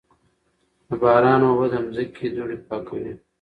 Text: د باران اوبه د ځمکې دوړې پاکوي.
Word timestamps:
د 0.87 0.89
باران 1.01 1.41
اوبه 1.47 1.65
د 1.73 1.75
ځمکې 1.95 2.27
دوړې 2.35 2.57
پاکوي. 2.67 3.13